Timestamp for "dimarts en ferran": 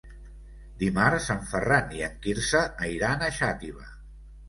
0.83-1.95